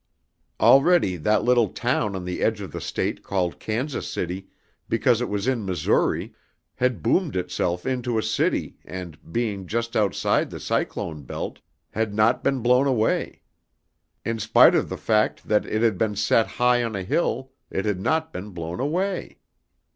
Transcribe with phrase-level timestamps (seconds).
[0.59, 4.47] Already that little town on the edge of the State called Kansas City
[4.89, 6.33] because it was in Missouri,
[6.77, 11.59] had boomed itself into a city and, being just outside the cyclone belt,
[11.91, 13.43] had not been blown away.
[14.25, 17.85] In spite of the fact that it had been set high on a hill it
[17.85, 19.37] had not been blown away.